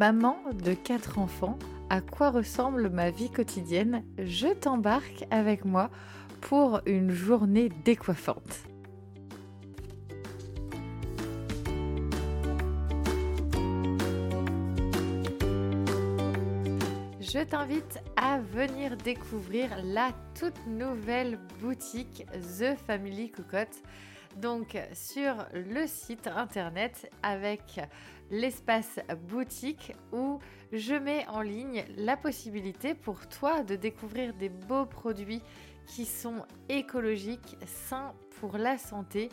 [0.00, 1.58] Maman de quatre enfants,
[1.90, 4.02] à quoi ressemble ma vie quotidienne?
[4.16, 5.90] Je t'embarque avec moi
[6.40, 8.64] pour une journée décoiffante.
[17.20, 22.24] Je t'invite à venir découvrir la toute nouvelle boutique
[22.58, 23.82] The Family Cocotte.
[24.36, 27.80] Donc sur le site internet avec
[28.30, 30.38] l'espace boutique où
[30.72, 35.42] je mets en ligne la possibilité pour toi de découvrir des beaux produits
[35.86, 39.28] qui sont écologiques, sains pour la santé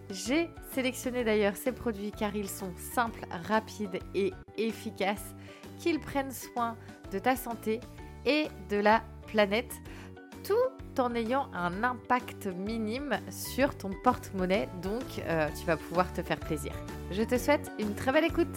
[0.08, 5.34] J'ai sélectionné d'ailleurs ces produits car ils sont simples, rapides et efficaces,
[5.80, 6.76] qu'ils prennent soin
[7.10, 7.80] de ta santé
[8.24, 9.74] et de la planète,
[10.44, 16.22] tout en ayant un impact minime sur ton porte-monnaie, donc euh, tu vas pouvoir te
[16.22, 16.72] faire plaisir.
[17.10, 18.56] Je te souhaite une très belle écoute.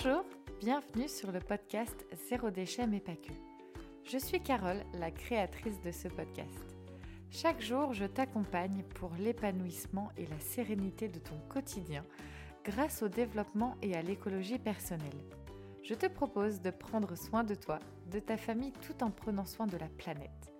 [0.00, 0.24] Bonjour,
[0.60, 3.32] bienvenue sur le podcast Zéro déchet mais pas que.
[4.04, 6.76] Je suis Carole, la créatrice de ce podcast.
[7.30, 12.04] Chaque jour, je t'accompagne pour l'épanouissement et la sérénité de ton quotidien
[12.64, 15.24] grâce au développement et à l'écologie personnelle.
[15.82, 17.80] Je te propose de prendre soin de toi,
[18.12, 20.52] de ta famille tout en prenant soin de la planète.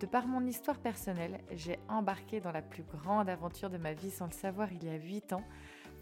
[0.00, 4.10] De par mon histoire personnelle, j'ai embarqué dans la plus grande aventure de ma vie
[4.10, 5.44] sans le savoir il y a 8 ans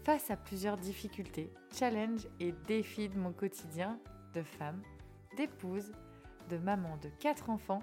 [0.03, 3.97] face à plusieurs difficultés, challenges et défis de mon quotidien
[4.33, 4.81] de femme,
[5.37, 5.93] d'épouse,
[6.49, 7.81] de maman de quatre enfants,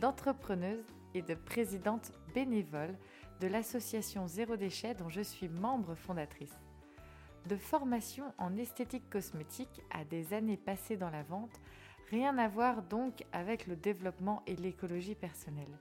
[0.00, 2.96] d'entrepreneuse et de présidente bénévole
[3.40, 6.58] de l'association Zéro Déchet dont je suis membre fondatrice.
[7.46, 11.60] De formation en esthétique cosmétique à des années passées dans la vente,
[12.10, 15.78] rien à voir donc avec le développement et l'écologie personnelle.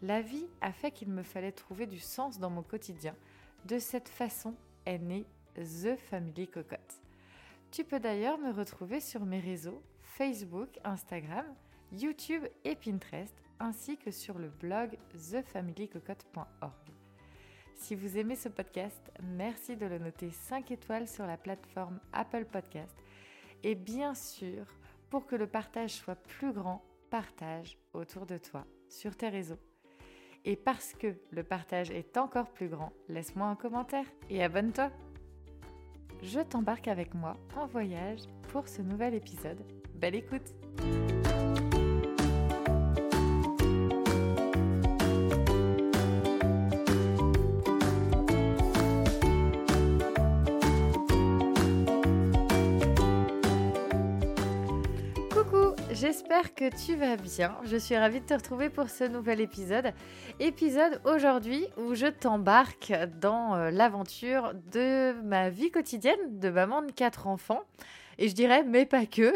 [0.00, 3.16] La vie a fait qu'il me fallait trouver du sens dans mon quotidien.
[3.64, 4.54] De cette façon,
[4.96, 7.02] née The Family Cocotte.
[7.70, 11.44] Tu peux d'ailleurs me retrouver sur mes réseaux Facebook, Instagram,
[11.92, 16.72] YouTube et Pinterest, ainsi que sur le blog thefamilycocotte.org.
[17.74, 22.46] Si vous aimez ce podcast, merci de le noter 5 étoiles sur la plateforme Apple
[22.46, 22.96] Podcast.
[23.62, 24.66] Et bien sûr,
[25.10, 29.58] pour que le partage soit plus grand, partage autour de toi, sur tes réseaux.
[30.44, 34.90] Et parce que le partage est encore plus grand, laisse-moi un commentaire et abonne-toi.
[36.22, 39.62] Je t'embarque avec moi en voyage pour ce nouvel épisode.
[39.94, 40.54] Belle écoute
[56.18, 57.56] J'espère que tu vas bien.
[57.62, 59.92] Je suis ravie de te retrouver pour ce nouvel épisode.
[60.40, 66.90] Épisode aujourd'hui où je t'embarque dans euh, l'aventure de ma vie quotidienne de maman de
[66.90, 67.62] quatre enfants.
[68.18, 69.32] Et je dirais, mais pas que.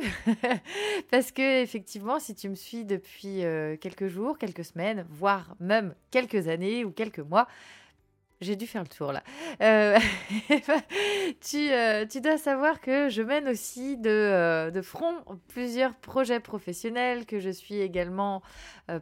[1.13, 5.95] Parce que, effectivement, si tu me suis depuis euh, quelques jours, quelques semaines, voire même
[6.11, 7.47] quelques années ou quelques mois,
[8.43, 9.23] j'ai dû faire le tour là.
[9.63, 9.99] Euh,
[11.41, 15.15] tu, euh, tu, dois savoir que je mène aussi de, euh, de, front
[15.49, 18.43] plusieurs projets professionnels, que je suis également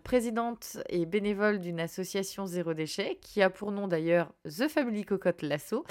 [0.05, 5.43] présidente et bénévole d'une association zéro déchet qui a pour nom d'ailleurs The Family Cocotte
[5.43, 5.85] Lasso.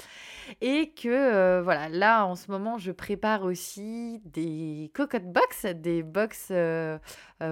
[0.60, 6.52] Et que voilà, là en ce moment, je prépare aussi des cocotte box, des box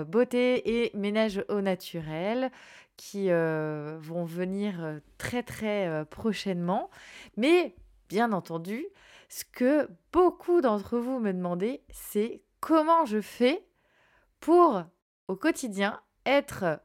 [0.06, 2.51] beauté et ménage au naturel
[2.99, 6.91] qui euh, vont venir euh, très très euh, prochainement.
[7.39, 7.75] Mais
[8.11, 8.85] bien entendu,
[9.31, 13.65] ce que beaucoup d'entre vous me demandez, c'est comment je fais
[14.41, 14.83] pour
[15.29, 16.81] au quotidien être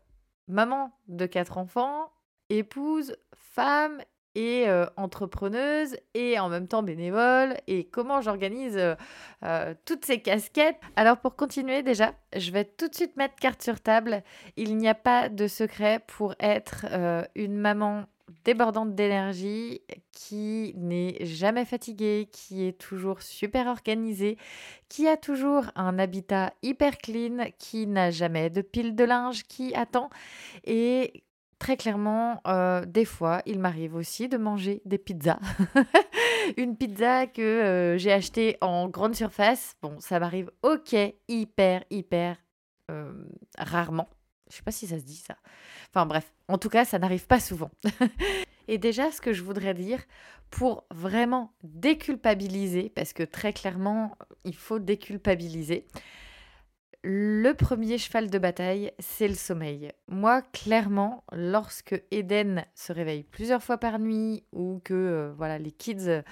[0.48, 2.14] maman de quatre enfants,
[2.50, 4.02] épouse, femme
[4.36, 4.66] et
[4.98, 8.80] entrepreneuse et en même temps bénévole et comment j'organise
[9.86, 10.80] toutes ces casquettes.
[10.96, 14.24] Alors pour continuer déjà, je vais tout de suite mettre carte sur table.
[14.58, 16.86] Il n'y a pas de secret pour être
[17.36, 18.06] une maman
[18.46, 19.82] débordante d'énergie,
[20.12, 24.38] qui n'est jamais fatiguée, qui est toujours super organisée,
[24.90, 29.74] qui a toujours un habitat hyper clean, qui n'a jamais de pile de linge qui
[29.76, 30.10] attend
[30.66, 31.24] et
[31.60, 35.40] très clairement, euh, des fois, il m'arrive aussi de manger des pizzas.
[36.58, 39.76] Une pizza que euh, j'ai achetée en grande surface.
[39.82, 40.96] Bon, ça m'arrive ok,
[41.28, 42.38] hyper, hyper
[42.92, 43.14] euh,
[43.58, 44.10] rarement.
[44.50, 45.38] Je sais pas si ça se dit ça.
[45.90, 47.72] Enfin bref, en tout cas, ça n'arrive pas souvent.
[48.68, 50.00] Et déjà, ce que je voudrais dire,
[50.50, 54.16] pour vraiment déculpabiliser, parce que très clairement,
[54.46, 55.86] il faut déculpabiliser,
[57.04, 59.92] le premier cheval de bataille, c'est le sommeil.
[60.08, 65.72] Moi, clairement, lorsque Eden se réveille plusieurs fois par nuit ou que euh, voilà les
[65.72, 66.24] kids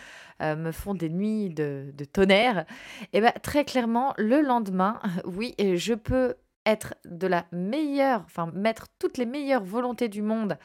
[0.42, 2.66] euh, me font des nuits de, tonnerre,
[3.12, 6.36] eh ben, très clairement, le lendemain, oui, je peux
[6.66, 10.58] être de la meilleure, enfin mettre toutes les meilleures volontés du monde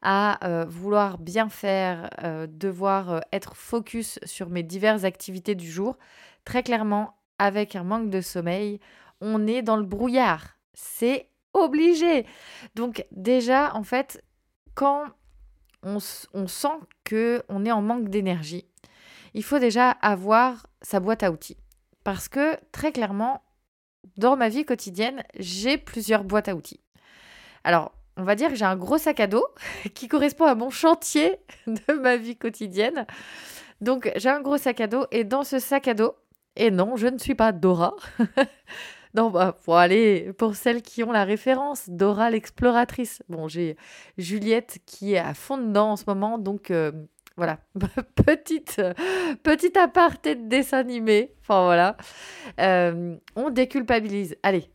[0.00, 2.08] à euh, vouloir bien faire,
[2.48, 5.98] devoir être focus sur mes diverses activités du jour.
[6.46, 8.80] Très clairement, avec un manque de sommeil,
[9.20, 10.58] on est dans le brouillard.
[10.74, 12.26] C'est obligé.
[12.74, 14.24] Donc déjà, en fait,
[14.74, 15.04] quand
[15.82, 16.68] on, sent
[17.04, 18.66] que on est en manque d'énergie,
[19.34, 21.56] il faut déjà avoir sa boîte à outils.
[22.04, 23.42] Parce que très clairement,
[24.16, 26.80] dans ma vie quotidienne, j'ai plusieurs boîtes à outils.
[27.64, 29.46] Alors, on va dire que j'ai un gros sac à dos
[29.94, 33.06] qui correspond à mon chantier de ma vie quotidienne.
[33.80, 36.14] Donc, j'ai un gros sac à dos et dans ce sac à dos,
[36.56, 37.96] et non, je ne suis pas Dora.
[39.14, 43.22] Non, bah, faut aller pour celles qui ont la référence, Dora l'exploratrice.
[43.28, 43.76] Bon, j'ai
[44.18, 46.92] Juliette qui est à fond dedans en ce moment, donc euh,
[47.36, 47.58] voilà,
[48.26, 48.80] petite,
[49.42, 51.32] petite aparté de dessin animé.
[51.42, 51.96] Enfin voilà,
[52.60, 54.36] euh, on déculpabilise.
[54.42, 54.70] Allez,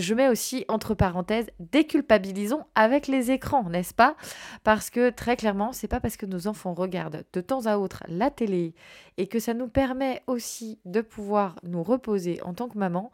[0.00, 4.16] je mets aussi entre parenthèses déculpabilisons avec les écrans, n'est-ce pas?
[4.64, 8.02] Parce que très clairement, c'est pas parce que nos enfants regardent de temps à autre
[8.08, 8.74] la télé
[9.16, 13.12] et que ça nous permet aussi de pouvoir nous reposer en tant que maman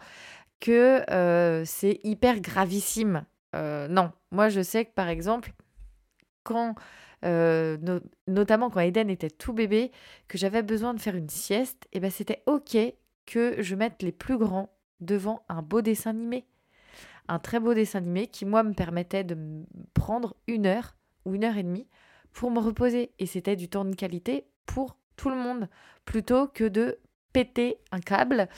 [0.60, 3.24] que euh, c'est hyper gravissime.
[3.54, 5.52] Euh, non, moi je sais que par exemple,
[6.42, 6.74] quand
[7.24, 7.76] euh,
[8.26, 9.90] notamment quand Eden était tout bébé,
[10.28, 12.76] que j'avais besoin de faire une sieste, et eh ben c'était ok
[13.24, 16.46] que je mette les plus grands devant un beau dessin animé
[17.28, 19.37] un très beau dessin animé qui, moi, me permettait de
[19.94, 21.88] prendre une heure ou une heure et demie
[22.32, 23.12] pour me reposer.
[23.19, 25.69] Et c'était du temps de qualité pour tout le monde,
[26.05, 26.99] plutôt que de
[27.37, 28.49] péter un câble.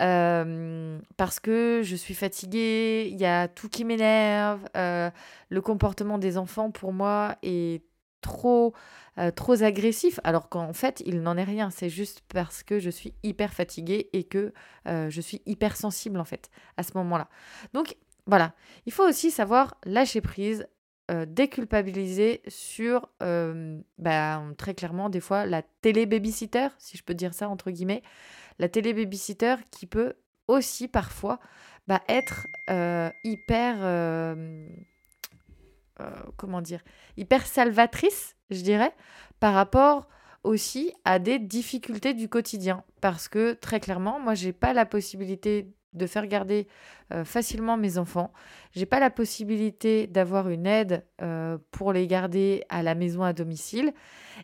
[0.00, 5.08] Euh, parce que je suis fatiguée, il y a tout qui m'énerve, euh,
[5.50, 7.84] le comportement des enfants pour moi est
[8.22, 8.74] trop
[9.18, 10.18] euh, trop agressif.
[10.24, 11.70] Alors qu'en fait il n'en est rien.
[11.70, 14.52] C'est juste parce que je suis hyper fatiguée et que
[14.86, 17.28] je suis hyper sensible en fait à ce moment-là.
[17.72, 18.54] Donc voilà,
[18.86, 20.66] il faut aussi savoir lâcher prise,
[21.10, 27.34] euh, déculpabiliser sur, euh, bah, très clairement, des fois, la télé-babysitter, si je peux dire
[27.34, 28.02] ça entre guillemets,
[28.58, 30.14] la télé-babysitter qui peut
[30.48, 31.40] aussi parfois
[31.86, 33.76] bah, être euh, hyper,
[36.38, 36.80] comment dire,
[37.18, 38.94] hyper salvatrice, je dirais,
[39.40, 40.08] par rapport
[40.42, 42.82] aussi à des difficultés du quotidien.
[43.02, 46.66] Parce que très clairement, moi, j'ai pas la possibilité de faire garder
[47.12, 48.32] euh, facilement mes enfants.
[48.72, 53.32] J'ai pas la possibilité d'avoir une aide euh, pour les garder à la maison à
[53.32, 53.92] domicile.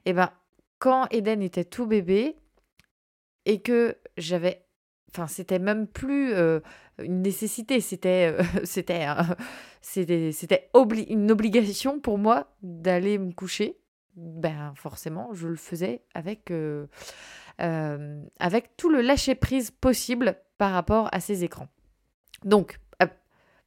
[0.05, 0.31] Et eh ben
[0.79, 2.37] quand Eden était tout bébé
[3.45, 4.65] et que j'avais
[5.11, 6.61] enfin c'était même plus euh,
[7.03, 9.07] une nécessité, c'était c'était
[9.81, 10.71] c'était c'était
[11.09, 13.77] une obligation pour moi d'aller me coucher.
[14.17, 16.53] Ben forcément, je le faisais avec
[17.59, 21.69] avec tout le lâcher prise possible par rapport à ces écrans.
[22.45, 22.79] Donc,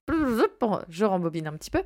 [0.08, 1.82] je rembobine un petit peu.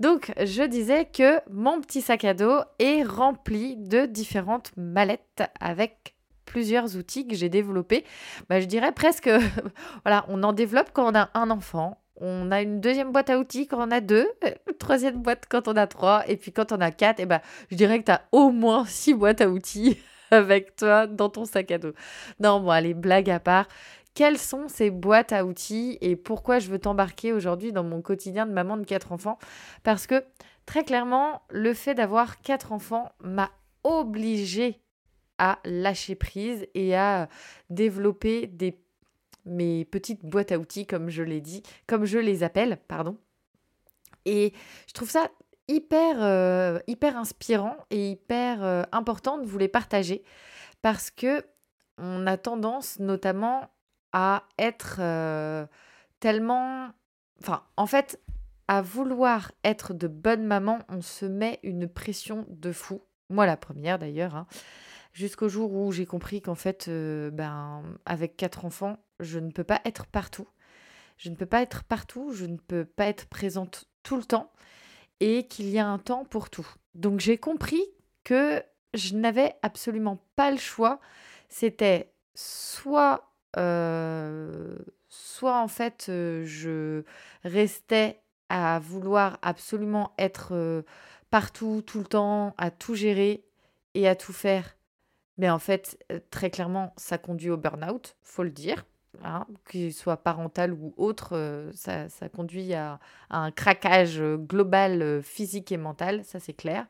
[0.00, 6.14] Donc, je disais que mon petit sac à dos est rempli de différentes mallettes avec
[6.44, 8.04] plusieurs outils que j'ai développés.
[8.50, 9.30] Bah, je dirais presque,
[10.04, 11.98] voilà, on en développe quand on a un enfant.
[12.16, 15.68] On a une deuxième boîte à outils quand on a deux, une troisième boîte quand
[15.68, 17.40] on a trois, et puis quand on a quatre, et ben,
[17.70, 19.96] je dirais que tu as au moins six boîtes à outils
[20.30, 21.94] avec toi dans ton sac à dos.
[22.40, 23.66] Non, bon, allez, blague à part
[24.14, 28.46] quelles sont ces boîtes à outils et pourquoi je veux t'embarquer aujourd'hui dans mon quotidien
[28.46, 29.38] de maman de quatre enfants?
[29.82, 30.24] Parce que
[30.66, 33.50] très clairement, le fait d'avoir quatre enfants m'a
[33.84, 34.80] obligée
[35.38, 37.28] à lâcher prise et à
[37.70, 38.50] développer
[39.46, 43.16] mes petites boîtes à outils comme je l'ai dit, comme je les appelle, pardon.
[44.26, 44.52] Et
[44.86, 45.30] je trouve ça
[45.66, 50.24] hyper, hyper inspirant et hyper important de vous les partager
[50.82, 51.42] parce que
[51.96, 53.70] on a tendance notamment
[54.12, 55.00] à être
[56.20, 56.90] tellement...
[57.40, 58.20] Enfin, en fait,
[58.68, 63.02] à vouloir être de bonne maman, on se met une pression de fou.
[63.28, 64.34] Moi, la première d'ailleurs.
[64.34, 64.46] Hein.
[65.12, 69.80] Jusqu'au jour où j'ai compris qu'en fait, ben, avec quatre enfants, je ne peux pas
[69.84, 70.48] être partout.
[71.16, 74.50] Je ne peux pas être partout, je ne peux pas être présente tout le temps
[75.20, 76.66] et qu'il y a un temps pour tout.
[76.94, 77.82] Donc j'ai compris
[78.24, 78.62] que
[78.94, 80.98] je n'avais absolument pas le choix.
[81.50, 84.76] C'était soit, euh,
[85.08, 87.02] soit en fait euh, je
[87.42, 90.82] restais à vouloir absolument être euh,
[91.30, 93.44] partout, tout le temps, à tout gérer
[93.94, 94.76] et à tout faire.
[95.38, 95.98] Mais en fait,
[96.30, 98.84] très clairement, ça conduit au burn-out, faut le dire.
[99.24, 106.24] Hein, qu'il soit parental ou autre, ça, conduit à, un craquage global physique et mental,
[106.24, 106.86] ça c'est clair.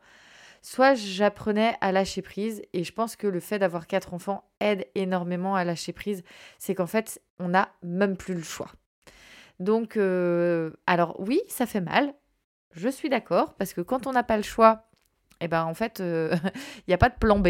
[0.63, 4.87] Soit j'apprenais à lâcher prise, et je pense que le fait d'avoir quatre enfants aide
[4.95, 6.23] énormément à lâcher prise,
[6.59, 8.71] c'est qu'en fait, on n'a même plus le choix.
[9.59, 9.97] Donc,
[10.87, 12.15] alors oui, ça fait mal,
[12.73, 14.91] je suis d'accord, parce que quand on n'a pas le choix,
[15.41, 17.47] eh ben en fait, il n'y a pas de plan B.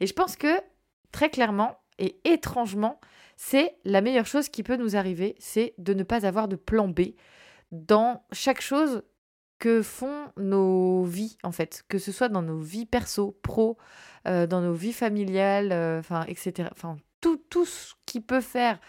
[0.00, 0.60] et je pense que
[1.12, 3.00] très clairement et étrangement,
[3.36, 6.88] c'est la meilleure chose qui peut nous arriver, c'est de ne pas avoir de plan
[6.88, 7.00] B
[7.72, 9.02] dans chaque chose
[9.60, 13.76] que font nos vies, en fait, que ce soit dans nos vies perso, pro,
[14.26, 16.70] euh, dans nos vies familiales, euh, enfin, etc.
[16.72, 18.80] Enfin, tout, tout ce qui peut faire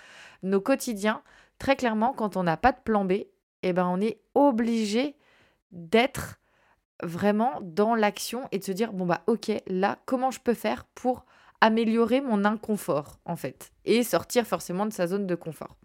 [0.44, 1.22] nos quotidiens,
[1.60, 3.26] très clairement, quand on n'a pas de plan B,
[3.64, 5.18] eh ben, on est obligé
[5.72, 6.40] d'être
[7.04, 10.86] vraiment dans l'action et de se dire, bon, bah, ok, là, comment je peux faire
[10.96, 11.26] pour
[11.60, 15.76] améliorer mon inconfort, en fait, et sortir forcément de sa zone de confort.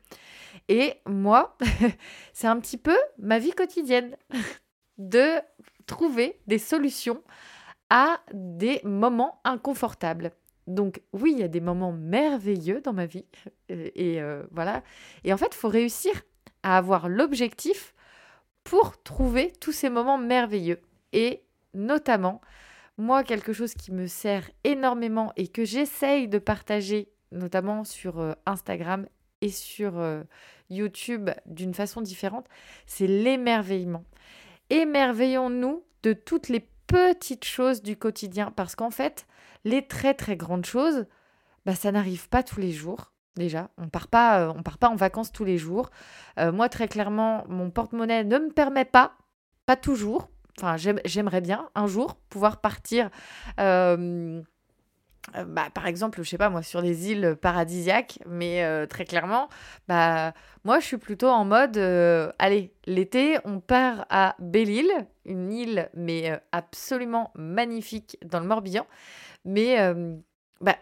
[0.68, 1.58] Et moi,
[2.32, 4.16] c'est un petit peu ma vie quotidienne
[4.98, 5.40] de
[5.86, 7.22] trouver des solutions
[7.90, 10.32] à des moments inconfortables.
[10.66, 13.24] Donc oui, il y a des moments merveilleux dans ma vie.
[13.68, 14.82] Et, euh, voilà.
[15.24, 16.22] Et en fait, il faut réussir
[16.62, 17.94] à avoir l'objectif
[18.64, 20.80] pour trouver tous ces moments merveilleux.
[21.12, 22.40] Et notamment,
[22.98, 28.32] moi, quelque chose qui me sert énormément et que j'essaye de partager, notamment sur euh,
[28.46, 29.06] Instagram
[29.42, 30.22] et sur euh,
[30.70, 32.48] YouTube d'une façon différente,
[32.86, 34.04] c'est l'émerveillement.
[34.70, 39.26] Émerveillons-nous de toutes les petites choses du quotidien parce qu'en fait,
[39.64, 41.06] les très très grandes choses,
[41.64, 43.12] bah, ça n'arrive pas tous les jours.
[43.36, 45.90] Déjà, on part pas, euh, on part pas en vacances tous les jours.
[46.38, 49.16] moi, très clairement, mon porte-monnaie ne me permet pas,
[49.66, 53.10] pas toujours, Enfin, j'aimerais bien un jour pouvoir partir.
[53.60, 54.42] Euh,
[55.34, 59.04] euh, bah, par exemple, je sais pas moi, sur des îles paradisiaques, mais euh, très
[59.04, 59.48] clairement,
[59.88, 60.32] bah,
[60.64, 61.76] moi je suis plutôt en mode,
[62.38, 68.86] allez, l'été, on part à Belle-Île, une île mais absolument magnifique dans le Morbihan,
[69.44, 69.76] mais
[70.60, 70.76] bah,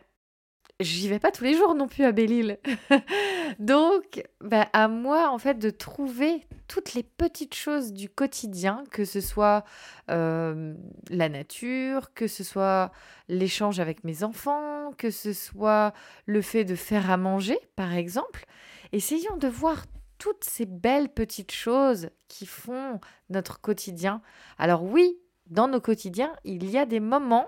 [0.85, 2.59] j'y vais pas tous les jours non plus à Belle-Île.
[3.59, 9.05] Donc, bah, à moi, en fait, de trouver toutes les petites choses du quotidien, que
[9.05, 9.65] ce soit
[10.11, 10.75] euh,
[11.11, 12.93] la nature, que ce soit
[13.29, 15.93] l'échange avec mes enfants, que ce soit
[16.27, 18.47] le fait de faire à manger, par exemple.
[18.93, 19.85] Essayons de voir
[20.19, 23.01] toutes ces belles petites choses qui font
[23.31, 24.23] notre quotidien.
[24.59, 27.47] Alors oui, dans nos quotidiens, il y a des moments,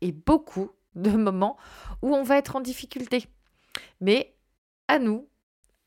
[0.00, 1.56] et beaucoup de moments,
[2.02, 3.26] où on va être en difficulté.
[4.00, 4.34] Mais
[4.88, 5.28] à nous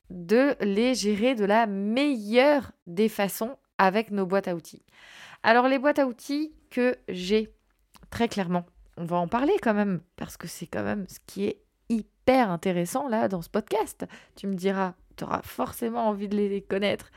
[0.09, 4.83] de les gérer de la meilleure des façons avec nos boîtes à outils.
[5.43, 7.53] Alors les boîtes à outils que j'ai,
[8.09, 8.65] très clairement,
[8.97, 12.49] on va en parler quand même, parce que c'est quand même ce qui est hyper
[12.49, 14.05] intéressant là dans ce podcast.
[14.35, 17.11] Tu me diras, tu auras forcément envie de les connaître.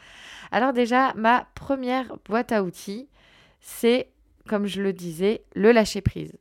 [0.50, 3.08] Alors déjà, ma première boîte à outils,
[3.60, 4.10] c'est,
[4.48, 6.36] comme je le disais, le lâcher-prise.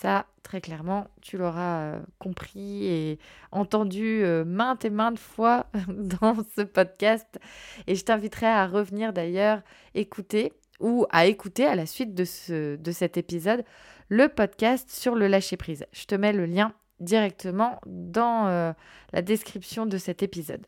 [0.00, 3.18] Ça, très clairement, tu l'auras euh, compris et
[3.52, 7.38] entendu euh, maintes et maintes fois dans ce podcast.
[7.86, 9.60] Et je t'inviterai à revenir d'ailleurs
[9.94, 13.62] écouter ou à écouter à la suite de, ce, de cet épisode
[14.08, 15.84] le podcast sur le lâcher-prise.
[15.92, 18.72] Je te mets le lien directement dans euh,
[19.12, 20.66] la description de cet épisode.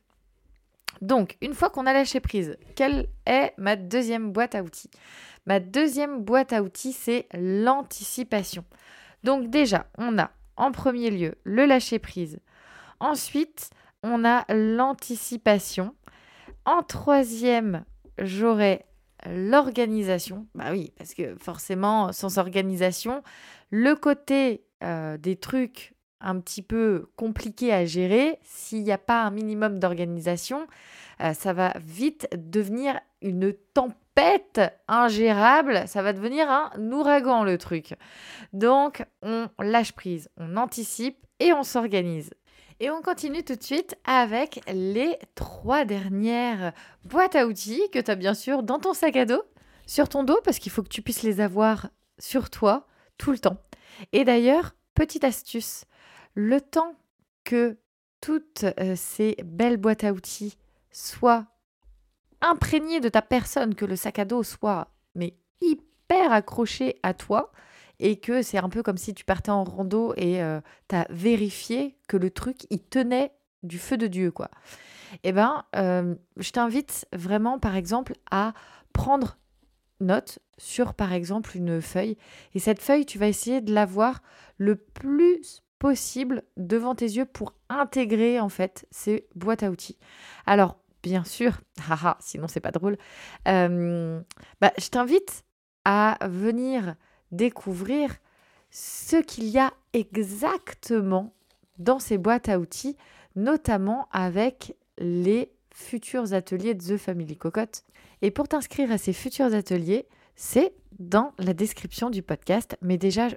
[1.00, 4.90] Donc, une fois qu'on a lâché prise, quelle est ma deuxième boîte à outils?
[5.46, 8.66] Ma deuxième boîte à outils, c'est l'anticipation.
[9.24, 12.38] Donc déjà, on a en premier lieu le lâcher-prise.
[13.00, 13.70] Ensuite,
[14.02, 15.94] on a l'anticipation.
[16.64, 17.84] En troisième,
[18.18, 18.84] j'aurai
[19.26, 20.46] l'organisation.
[20.54, 23.22] Bah oui, parce que forcément, sans organisation,
[23.70, 29.24] le côté euh, des trucs un petit peu compliqué à gérer, s'il n'y a pas
[29.24, 30.66] un minimum d'organisation,
[31.20, 37.94] euh, ça va vite devenir une tempête ingérable, ça va devenir un ouragan le truc.
[38.52, 42.30] Donc on lâche prise, on anticipe et on s'organise.
[42.80, 46.72] Et on continue tout de suite avec les trois dernières
[47.04, 49.42] boîtes à outils que tu as bien sûr dans ton sac à dos,
[49.86, 52.88] sur ton dos, parce qu'il faut que tu puisses les avoir sur toi
[53.18, 53.58] tout le temps.
[54.12, 55.84] Et d'ailleurs, petite astuce,
[56.34, 56.96] le temps
[57.44, 57.78] que
[58.20, 60.56] toutes euh, ces belles boîtes à outils
[60.90, 61.46] soient
[62.42, 67.52] imprégnées de ta personne, que le sac à dos soit mais hyper accroché à toi,
[67.98, 71.06] et que c'est un peu comme si tu partais en rando et euh, tu as
[71.10, 73.32] vérifié que le truc, il tenait
[73.62, 74.50] du feu de Dieu, quoi.
[75.22, 78.54] Eh ben, euh, je t'invite vraiment, par exemple, à
[78.92, 79.36] prendre
[80.00, 82.18] note sur, par exemple, une feuille.
[82.54, 84.20] Et cette feuille, tu vas essayer de l'avoir
[84.58, 89.98] le plus possible devant tes yeux pour intégrer, en fait, ces boîtes à outils.
[90.46, 92.96] Alors, bien sûr, haha, sinon c'est pas drôle,
[93.44, 95.44] bah, je t'invite
[95.84, 96.94] à venir
[97.30, 98.10] découvrir
[98.70, 101.34] ce qu'il y a exactement
[101.78, 102.96] dans ces boîtes à outils,
[103.36, 107.84] notamment avec les futurs ateliers de The Family Cocotte.
[108.20, 110.06] Et pour t'inscrire à ces futurs ateliers,
[110.36, 112.76] c'est dans la description du podcast.
[112.82, 113.28] Mais déjà,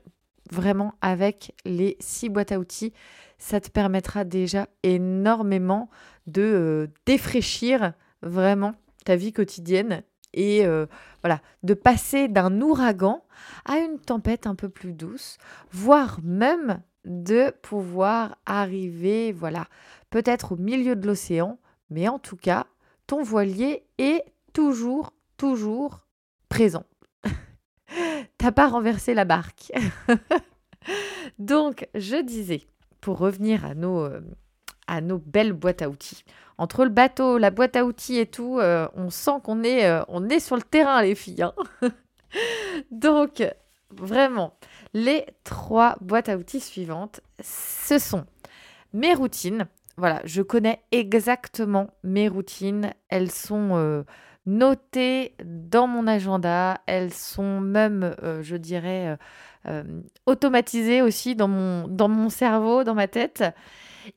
[0.52, 2.94] vraiment, avec les six boîtes à outils,
[3.38, 5.90] ça te permettra déjà énormément
[6.28, 8.76] de euh, défraîchir vraiment
[9.06, 10.86] ta vie quotidienne et euh,
[11.24, 13.24] voilà, de passer d'un ouragan
[13.66, 15.38] à une tempête un peu plus douce,
[15.72, 19.68] voire même de pouvoir arriver, voilà,
[20.10, 21.58] peut-être au milieu de l'océan,
[21.90, 22.66] mais en tout cas,
[23.08, 24.24] ton voilier est
[24.54, 26.06] toujours, toujours
[26.50, 26.84] présent.
[28.38, 29.72] T'as pas renversé la barque.
[31.40, 32.68] Donc, je disais,
[33.14, 34.22] revenir à nos, euh,
[34.88, 36.24] à nos belles boîtes à outils.
[36.58, 40.04] Entre le bateau, la boîte à outils et tout, euh, on sent qu'on est, euh,
[40.08, 41.44] on est sur le terrain, les filles.
[41.44, 41.54] Hein.
[42.92, 43.44] Donc,
[43.92, 44.58] vraiment,
[44.94, 48.26] les trois boîtes à outils suivantes, ce sont
[48.94, 49.68] mes routines.
[49.98, 52.92] Voilà, je connais exactement mes routines.
[53.10, 54.04] Elles sont euh,
[54.46, 56.82] notées dans mon agenda.
[56.86, 59.18] Elles sont même, je dirais,
[60.26, 63.44] automatisées aussi dans mon, cerveau, dans ma tête.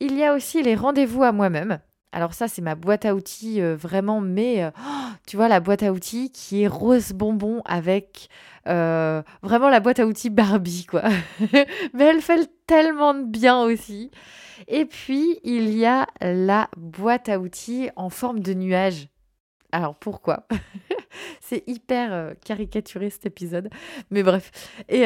[0.01, 1.79] Il y a aussi les rendez-vous à moi-même.
[2.13, 4.71] Alors ça, c'est ma boîte à outils euh, vraiment, mais euh,
[5.27, 8.29] tu vois, la boîte à outils qui est rose bonbon avec
[8.67, 11.03] euh, vraiment la boîte à outils Barbie, quoi.
[11.93, 14.11] mais elle fait tellement de bien aussi.
[14.67, 19.09] Et puis, il y a la boîte à outils en forme de nuage.
[19.73, 20.47] Alors pourquoi?
[21.41, 23.71] C'est hyper caricaturé cet épisode,
[24.11, 24.51] mais bref.
[24.89, 25.05] Et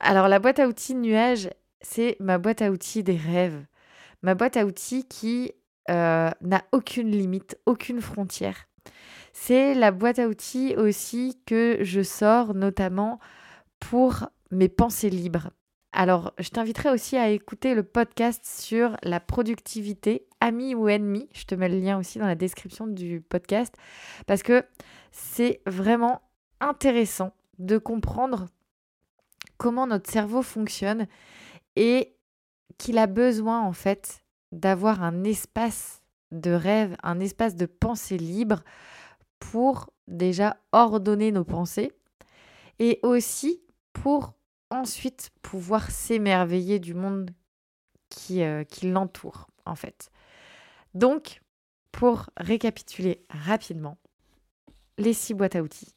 [0.00, 1.48] alors la boîte à outils nuage,
[1.80, 3.64] c'est ma boîte à outils des rêves
[4.22, 5.52] ma boîte à outils qui
[5.90, 8.68] euh, n'a aucune limite, aucune frontière.
[9.32, 13.18] C'est la boîte à outils aussi que je sors notamment
[13.80, 15.50] pour mes pensées libres.
[15.92, 21.28] Alors, je t'inviterai aussi à écouter le podcast sur la productivité, ami ou ennemi.
[21.34, 23.74] Je te mets le lien aussi dans la description du podcast
[24.26, 24.64] parce que
[25.10, 26.22] c'est vraiment
[26.60, 28.46] intéressant de comprendre
[29.58, 31.06] comment notre cerveau fonctionne
[31.76, 32.14] et
[32.78, 38.62] qu'il a besoin en fait d'avoir un espace de rêve, un espace de pensée libre
[39.38, 41.92] pour déjà ordonner nos pensées
[42.78, 43.60] et aussi
[43.92, 44.32] pour
[44.72, 47.30] ensuite pouvoir s'émerveiller du monde
[48.08, 50.10] qui, euh, qui l'entoure en fait.
[50.94, 51.40] Donc,
[51.92, 53.98] pour récapituler rapidement,
[54.98, 55.94] les six boîtes à outils.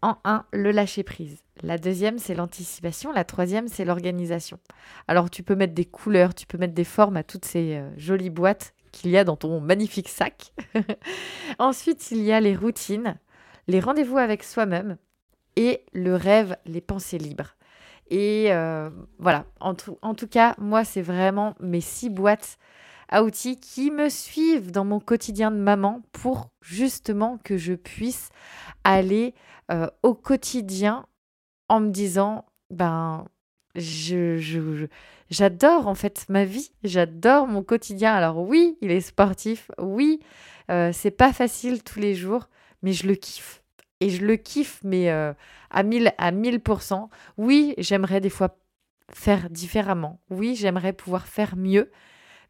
[0.00, 1.38] En un, le lâcher prise.
[1.62, 3.12] La deuxième, c'est l'anticipation.
[3.12, 4.58] La troisième, c'est l'organisation.
[5.06, 7.88] Alors, tu peux mettre des couleurs, tu peux mettre des formes à toutes ces euh,
[7.96, 10.52] jolies boîtes qu'il y a dans ton magnifique sac.
[11.58, 13.16] Ensuite, il y a les routines,
[13.68, 14.96] les rendez-vous avec soi-même
[15.54, 17.54] et le rêve, les pensées libres.
[18.10, 22.58] Et euh, voilà, en tout cas, moi, c'est vraiment mes six boîtes
[23.12, 28.30] à outils qui me suivent dans mon quotidien de maman pour justement que je puisse
[28.84, 29.34] aller
[29.70, 31.06] euh, au quotidien
[31.68, 33.26] en me disant ben
[33.74, 34.86] je,
[35.30, 38.14] j'adore en fait ma vie, j'adore mon quotidien.
[38.14, 40.20] Alors oui, il est sportif, oui,
[40.70, 42.48] euh, c'est pas facile tous les jours,
[42.82, 43.61] mais je le kiffe.
[44.02, 45.32] Et je le kiffe, mais euh,
[45.70, 47.08] à 1000 à 1000%.
[47.38, 48.58] Oui, j'aimerais des fois
[49.12, 50.18] faire différemment.
[50.28, 51.92] Oui, j'aimerais pouvoir faire mieux,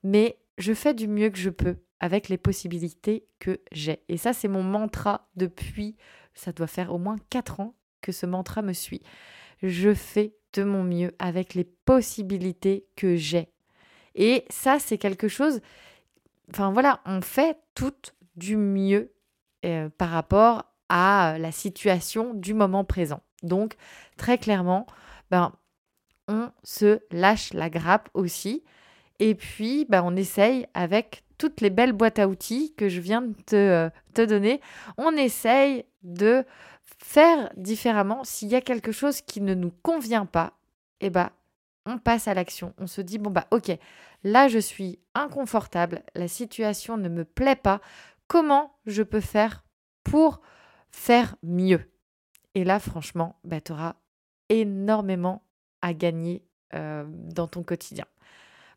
[0.03, 4.03] mais je fais du mieux que je peux avec les possibilités que j'ai.
[4.09, 5.95] Et ça, c'est mon mantra depuis,
[6.33, 9.03] ça doit faire au moins 4 ans que ce mantra me suit.
[9.63, 13.51] Je fais de mon mieux avec les possibilités que j'ai.
[14.15, 15.61] Et ça, c'est quelque chose,
[16.51, 17.93] enfin voilà, on fait tout
[18.37, 19.13] du mieux
[19.67, 23.23] euh, par rapport à la situation du moment présent.
[23.43, 23.77] Donc,
[24.19, 24.87] très clairement,
[25.31, 25.53] ben,
[26.29, 28.63] on se lâche la grappe aussi.
[29.19, 33.23] Et puis, ben, on essaye avec toutes les belles boîtes à outils que je viens
[33.23, 34.61] de te, euh, te donner,
[34.99, 36.45] on essaye de
[36.99, 38.23] faire différemment.
[38.23, 40.53] S'il y a quelque chose qui ne nous convient pas,
[41.01, 41.31] eh ben,
[41.87, 42.75] on passe à l'action.
[42.79, 43.73] On se dit, bon, bah ok,
[44.25, 47.81] là je suis inconfortable, la situation ne me plaît pas,
[48.29, 49.65] comment je peux faire
[50.05, 50.43] pour
[50.95, 51.91] faire mieux
[52.55, 53.95] Et là, franchement, bah, tu auras
[54.49, 55.43] énormément
[55.81, 58.05] à gagner euh, dans ton quotidien.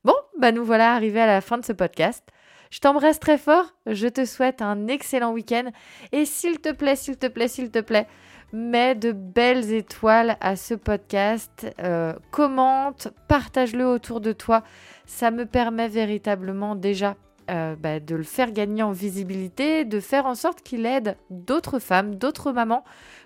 [0.03, 2.23] Bon, bah nous voilà arrivés à la fin de ce podcast.
[2.71, 5.71] Je t'embrasse très fort, je te souhaite un excellent week-end
[6.11, 8.07] et s'il te plaît, s'il te plaît, s'il te plaît,
[8.51, 14.63] mets de belles étoiles à ce podcast, euh, commente, partage-le autour de toi.
[15.05, 17.15] Ça me permet véritablement déjà
[17.49, 21.79] euh, bah, de le faire gagner en visibilité, de faire en sorte qu'il aide d'autres
[21.79, 22.83] femmes, d'autres mamans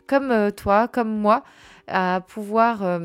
[0.08, 1.44] comme euh, toi, comme moi,
[1.88, 3.00] à pouvoir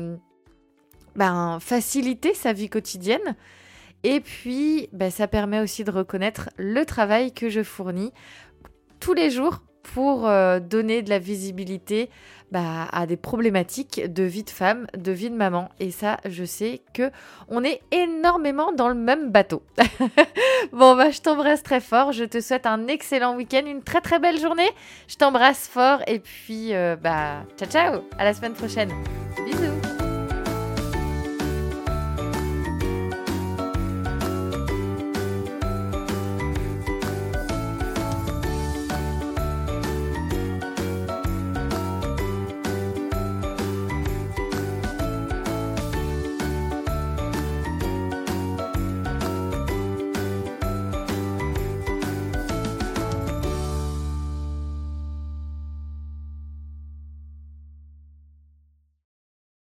[1.15, 3.35] ben, faciliter sa vie quotidienne.
[4.03, 8.13] Et puis, ben, ça permet aussi de reconnaître le travail que je fournis
[8.99, 12.09] tous les jours pour euh, donner de la visibilité
[12.51, 15.69] bah, à des problématiques de vie de femme, de vie de maman.
[15.79, 17.11] Et ça, je sais que
[17.49, 19.63] on est énormément dans le même bateau.
[20.71, 22.11] bon, bah, je t'embrasse très fort.
[22.11, 24.69] Je te souhaite un excellent week-end, une très très belle journée.
[25.07, 28.91] Je t'embrasse fort et puis, euh, bah, ciao ciao, à la semaine prochaine.
[29.45, 29.54] Bisous